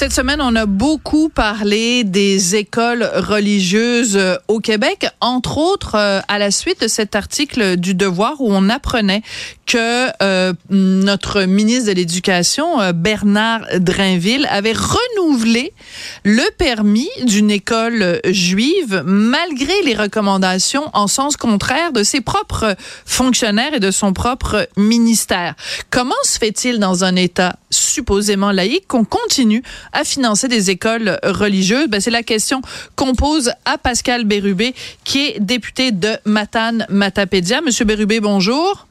[0.00, 6.20] Cette semaine, on a beaucoup parlé des écoles religieuses euh, au Québec, entre autres euh,
[6.26, 9.20] à la suite de cet article du Devoir où on apprenait
[9.66, 15.74] que euh, notre ministre de l'Éducation, Bernard Drainville, avait renouvelé
[16.24, 22.74] le permis d'une école juive malgré les recommandations en sens contraire de ses propres
[23.04, 25.56] fonctionnaires et de son propre ministère.
[25.90, 31.88] Comment se fait-il dans un État supposément laïque qu'on continue à financer des écoles religieuses?
[31.88, 32.62] Ben, c'est la question
[32.96, 37.60] qu'on pose à Pascal Bérubé, qui est député de Matane-Matapédia.
[37.60, 38.86] Monsieur Bérubé, bonjour.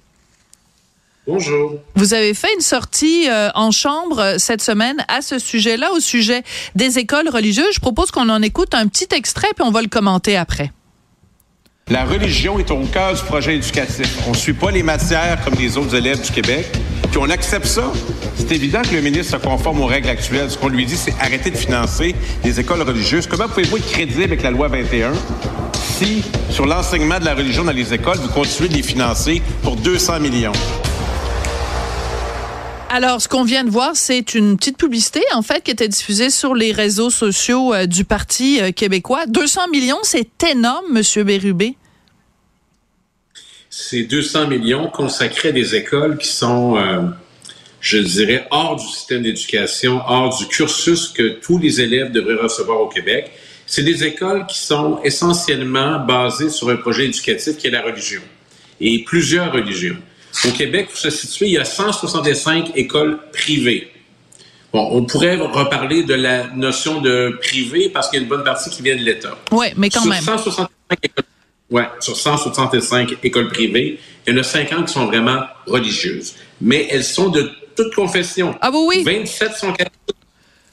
[1.29, 1.75] Bonjour.
[1.93, 5.99] Vous avez fait une sortie euh, en chambre euh, cette semaine à ce sujet-là, au
[5.99, 6.41] sujet
[6.73, 7.75] des écoles religieuses.
[7.75, 10.71] Je propose qu'on en écoute un petit extrait, puis on va le commenter après.
[11.87, 14.17] La religion est au cœur du projet éducatif.
[14.27, 16.67] On ne suit pas les matières comme les autres élèves du Québec,
[17.09, 17.91] puis on accepte ça.
[18.35, 20.49] C'est évident que le ministre se conforme aux règles actuelles.
[20.49, 23.27] Ce qu'on lui dit, c'est arrêter de financer les écoles religieuses.
[23.27, 25.11] Comment pouvez-vous être crédible avec la loi 21
[25.99, 29.75] si, sur l'enseignement de la religion dans les écoles, vous continuez de les financer pour
[29.75, 30.53] 200 millions?
[32.91, 36.29] Alors, ce qu'on vient de voir, c'est une petite publicité, en fait, qui était diffusée
[36.29, 39.25] sur les réseaux sociaux euh, du Parti euh, québécois.
[39.27, 41.75] 200 millions, c'est énorme, Monsieur Bérubé.
[43.69, 47.01] C'est 200 millions consacrés à des écoles qui sont, euh,
[47.81, 52.81] je dirais, hors du système d'éducation, hors du cursus que tous les élèves devraient recevoir
[52.81, 53.31] au Québec.
[53.67, 58.21] C'est des écoles qui sont essentiellement basées sur un projet éducatif qui est la religion
[58.81, 59.97] et plusieurs religions.
[60.45, 63.91] Au Québec, pour se situer, il y a 165 écoles privées.
[64.71, 68.43] Bon, on pourrait reparler de la notion de privé parce qu'il y a une bonne
[68.43, 69.37] partie qui vient de l'État.
[69.51, 70.23] Oui, mais quand sur même.
[70.23, 70.69] 165
[71.01, 71.23] écoles,
[71.71, 76.35] ouais, sur 165 écoles privées, il y en a 50 qui sont vraiment religieuses.
[76.61, 78.55] Mais elles sont de toute confession.
[78.61, 79.03] Ah oui, oui.
[79.03, 80.15] 27 sont catholiques.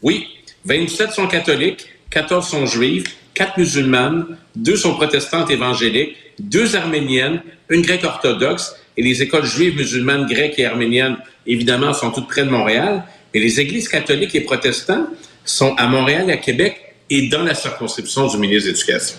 [0.03, 0.27] Oui,
[0.65, 7.83] 27 sont catholiques, 14 sont juives, 4 musulmanes, 2 sont protestantes évangéliques, 2 arméniennes, une
[7.83, 12.51] grecque orthodoxe, et les écoles juives, musulmanes, grecques et arméniennes, évidemment, sont toutes près de
[12.51, 13.05] Montréal.
[13.33, 15.09] Mais les églises catholiques et protestantes
[15.45, 19.19] sont à Montréal et à Québec et dans la circonscription du ministre de l'Éducation.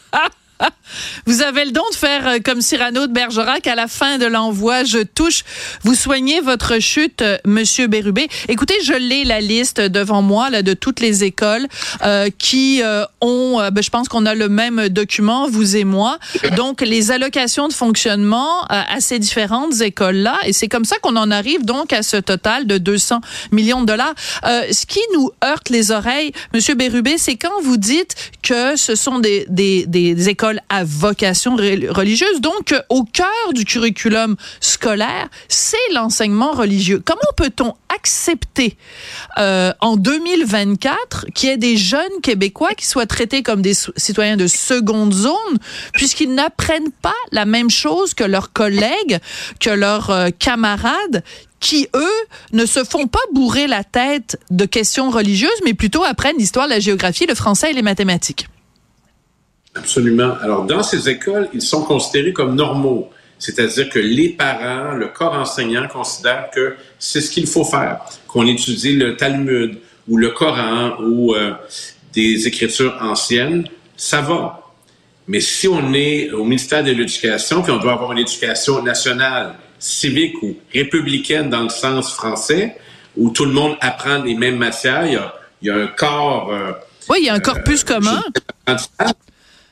[1.25, 4.25] Vous avez le don de faire euh, comme Cyrano de Bergerac à la fin de
[4.25, 4.83] l'envoi.
[4.83, 5.43] Je touche.
[5.83, 8.27] Vous soignez votre chute, euh, Monsieur Bérubé.
[8.49, 11.67] Écoutez, je l'ai la liste devant moi là, de toutes les écoles
[12.03, 13.59] euh, qui euh, ont.
[13.59, 16.17] euh, ben, je pense qu'on a le même document, vous et moi.
[16.57, 20.97] Donc les allocations de fonctionnement euh, à ces différentes écoles là, et c'est comme ça
[21.01, 23.21] qu'on en arrive donc à ce total de 200
[23.51, 24.13] millions de dollars.
[24.43, 29.19] Ce qui nous heurte les oreilles, Monsieur Bérubé, c'est quand vous dites que ce sont
[29.19, 30.83] des, des, des écoles à
[31.89, 32.41] religieuse.
[32.41, 37.01] Donc, euh, au cœur du curriculum scolaire, c'est l'enseignement religieux.
[37.03, 38.77] Comment peut-on accepter
[39.37, 44.37] euh, en 2024 qu'il y ait des jeunes Québécois qui soient traités comme des citoyens
[44.37, 45.57] de seconde zone,
[45.93, 49.19] puisqu'ils n'apprennent pas la même chose que leurs collègues,
[49.59, 51.23] que leurs euh, camarades
[51.59, 56.37] qui, eux, ne se font pas bourrer la tête de questions religieuses, mais plutôt apprennent
[56.37, 58.47] l'histoire, la géographie, le français et les mathématiques?
[59.75, 60.33] Absolument.
[60.41, 63.09] Alors, dans ces écoles, ils sont considérés comme normaux.
[63.39, 68.45] C'est-à-dire que les parents, le corps enseignant considèrent que c'est ce qu'il faut faire, qu'on
[68.45, 71.53] étudie le Talmud ou le Coran ou euh,
[72.13, 73.67] des écritures anciennes,
[73.97, 74.61] ça va.
[75.27, 79.55] Mais si on est au ministère de l'Éducation, puis on doit avoir une éducation nationale,
[79.79, 82.77] civique ou républicaine dans le sens français,
[83.17, 85.87] où tout le monde apprend les mêmes matières, il y a, il y a un
[85.87, 86.51] corps...
[86.51, 86.73] euh,
[87.09, 88.21] Oui, il y a un corpus commun.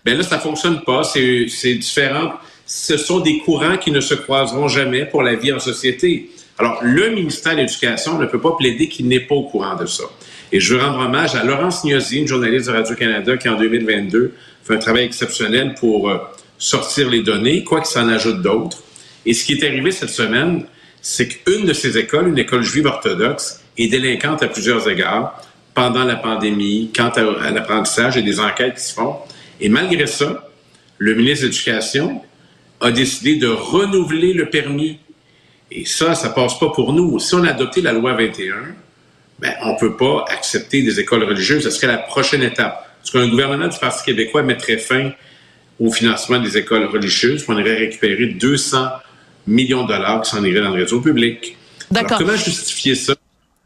[0.06, 1.04] Ben là, ça fonctionne pas.
[1.04, 2.34] C'est différent.
[2.66, 6.30] Ce sont des courants qui ne se croiseront jamais pour la vie en société.
[6.58, 9.86] Alors, le ministère de l'Éducation ne peut pas plaider qu'il n'est pas au courant de
[9.86, 10.04] ça.
[10.52, 14.34] Et je veux rendre hommage à Laurence Gnosy, une journaliste de Radio-Canada qui, en 2022,
[14.64, 16.18] fait un travail exceptionnel pour euh,
[16.58, 18.84] sortir les données, quoi qu'il s'en ajoute d'autres.
[19.26, 20.66] Et ce qui est arrivé cette semaine,
[21.02, 25.42] c'est qu'une de ces écoles, une école juive orthodoxe, est délinquante à plusieurs égards
[25.74, 29.16] pendant la pandémie, quant à, à l'apprentissage et des enquêtes qui se font.
[29.62, 30.50] Et malgré ça,
[30.98, 32.22] le ministre de l'Éducation
[32.82, 35.00] a décidé de renouveler le permis.
[35.72, 37.20] Et ça, ça passe pas pour nous.
[37.20, 38.56] Si on a adopté la loi 21,
[39.40, 41.64] ben, on peut pas accepter des écoles religieuses.
[41.64, 42.90] Ce serait la prochaine étape.
[43.00, 45.12] Parce qu'un gouvernement du Parti québécois mettrait fin
[45.80, 48.90] au financement des écoles religieuses, on irait récupérer 200
[49.48, 51.56] millions de dollars qui s'en iraient dans le réseau public.
[51.90, 52.18] Alors, D'accord.
[52.20, 53.16] comment justifier ça?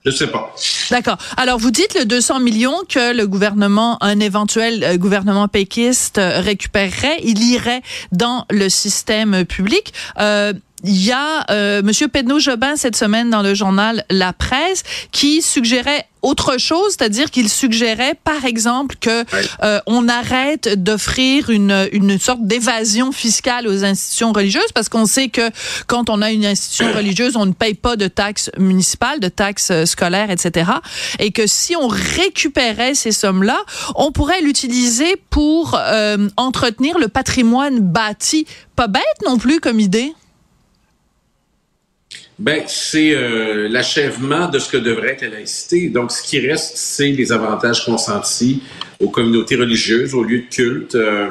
[0.06, 0.54] Je sais pas.
[0.92, 1.18] D'accord.
[1.38, 6.42] Alors, vous dites le 200 millions que le gouvernement, un éventuel euh, gouvernement péquiste euh,
[6.42, 9.94] récupérerait, il irait dans le système public.
[10.20, 10.54] Euh,
[10.84, 15.42] il y a euh, Monsieur Pedno Jobin cette semaine dans le journal La Presse qui
[15.42, 19.26] suggérait autre chose, c'est-à-dire qu'il suggérait, par exemple, que
[19.62, 25.28] euh, on arrête d'offrir une, une sorte d'évasion fiscale aux institutions religieuses, parce qu'on sait
[25.28, 25.50] que
[25.86, 29.72] quand on a une institution religieuse, on ne paye pas de taxes municipales, de taxes
[29.72, 30.72] euh, scolaires, etc.
[31.20, 33.60] Et que si on récupérait ces sommes-là,
[33.96, 38.48] on pourrait l'utiliser pour euh, entretenir le patrimoine bâti.
[38.78, 40.14] Pas bête non plus comme idée.
[42.40, 45.90] Ben, c'est euh, l'achèvement de ce que devrait être la laïcité.
[45.90, 48.64] Donc, ce qui reste, c'est les avantages consentis
[49.00, 50.96] aux communautés religieuses, aux lieux de culte.
[50.96, 51.30] Euh,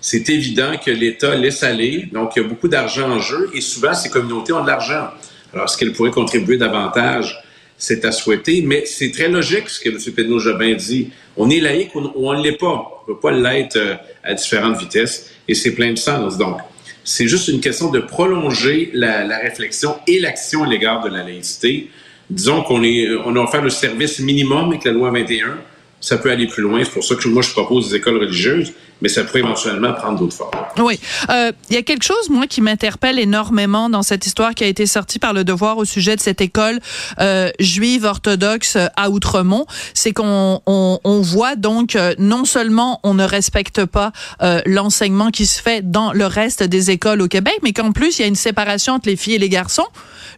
[0.00, 2.08] c'est évident que l'État laisse aller.
[2.12, 5.08] Donc, il y a beaucoup d'argent en jeu et souvent, ces communautés ont de l'argent.
[5.54, 7.40] Alors, est-ce qu'elles pourraient contribuer davantage?
[7.78, 9.98] C'est à souhaiter, mais c'est très logique ce que M.
[10.14, 11.10] Pedno-Jobin dit.
[11.36, 13.02] On est laïque ou on ne l'est pas.
[13.06, 16.36] On ne peut pas l'être euh, à différentes vitesses et c'est plein de sens.
[16.36, 16.58] Donc,
[17.04, 21.90] c'est juste une question de prolonger la, réflexion et l'action à l'égard de la laïcité.
[22.30, 25.58] Disons qu'on est, on a offert le service minimum avec la loi 21
[26.04, 26.84] ça peut aller plus loin.
[26.84, 30.18] C'est pour ça que moi, je propose des écoles religieuses, mais ça pourrait éventuellement prendre
[30.18, 30.50] d'autres formes.
[30.76, 31.00] Oui.
[31.30, 34.66] Euh, il y a quelque chose, moi, qui m'interpelle énormément dans cette histoire qui a
[34.66, 36.78] été sortie par le Devoir au sujet de cette école
[37.20, 39.64] euh, juive orthodoxe à Outremont.
[39.94, 44.12] C'est qu'on on, on voit donc, euh, non seulement on ne respecte pas
[44.66, 48.22] l'enseignement qui se fait dans le reste des écoles au Québec, mais qu'en plus, il
[48.22, 49.86] y a une séparation entre les filles et les garçons.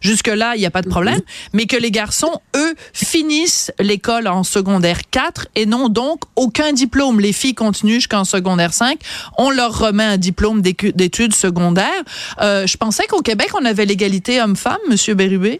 [0.01, 1.19] Jusque-là, il n'y a pas de problème.
[1.53, 7.19] Mais que les garçons, eux, finissent l'école en secondaire 4 et n'ont donc aucun diplôme.
[7.19, 8.99] Les filles continuent jusqu'en secondaire 5.
[9.39, 12.03] On leur remet un diplôme d'études secondaires.
[12.41, 15.59] Euh, je pensais qu'au Québec, on avait l'égalité homme-femme, Monsieur Bérubé.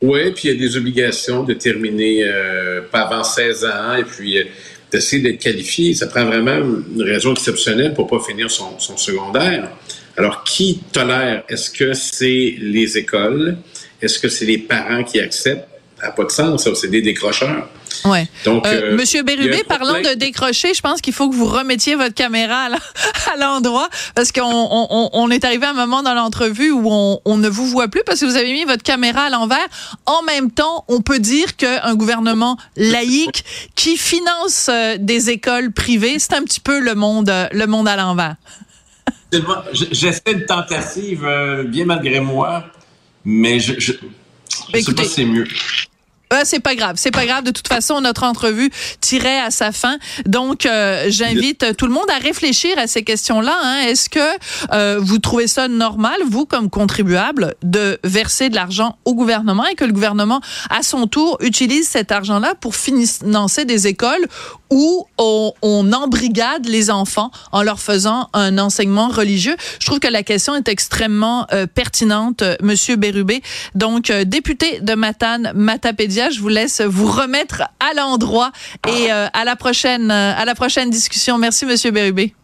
[0.00, 4.04] Oui, puis il y a des obligations de terminer euh, pas avant 16 ans et
[4.04, 4.44] puis euh,
[4.90, 5.94] d'essayer d'être qualifié.
[5.94, 9.70] Ça prend vraiment une raison exceptionnelle pour pas finir son, son secondaire.
[10.16, 11.44] Alors, qui tolère?
[11.50, 13.58] Est-ce que c'est les écoles?
[14.00, 15.68] Est-ce que c'est les parents qui acceptent?
[16.00, 16.74] Ça n'a pas de sens, ça.
[16.74, 17.68] C'est des décrocheurs.
[18.04, 18.28] Ouais.
[18.44, 21.94] Donc, euh, euh, Monsieur Bérubé, parlant de décrocher, je pense qu'il faut que vous remettiez
[21.94, 22.68] votre caméra
[23.32, 27.20] à l'endroit parce qu'on on, on, est arrivé à un moment dans l'entrevue où on,
[27.24, 29.66] on, ne vous voit plus parce que vous avez mis votre caméra à l'envers.
[30.06, 33.44] En même temps, on peut dire qu'un gouvernement laïque
[33.74, 37.96] qui finance euh, des écoles privées, c'est un petit peu le monde, le monde à
[37.96, 38.36] l'envers.
[39.90, 41.26] J'essaie une tentative,
[41.66, 42.64] bien malgré moi,
[43.24, 43.92] mais je, je,
[44.72, 45.46] je sais pas si c'est mieux.
[46.32, 47.44] Euh, c'est pas grave, c'est pas grave.
[47.44, 49.98] De toute façon, notre entrevue tirait à sa fin.
[50.26, 53.56] Donc, euh, j'invite tout le monde à réfléchir à ces questions-là.
[53.62, 53.80] Hein.
[53.86, 54.18] Est-ce que
[54.72, 59.74] euh, vous trouvez ça normal, vous, comme contribuable, de verser de l'argent au gouvernement et
[59.74, 60.40] que le gouvernement,
[60.70, 64.26] à son tour, utilise cet argent-là pour financer des écoles
[64.70, 69.56] où on, on, embrigade les enfants en leur faisant un enseignement religieux?
[69.78, 73.42] Je trouve que la question est extrêmement euh, pertinente, Monsieur Bérubé.
[73.74, 78.52] Donc, euh, député de Matane, Matapédia, je vous laisse vous remettre à l'endroit
[78.88, 81.38] et euh, à la prochaine, à la prochaine discussion.
[81.38, 82.34] Merci, Monsieur Bérubé.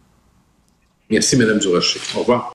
[1.09, 1.99] Merci, Madame Durocher.
[2.15, 2.49] Au revoir.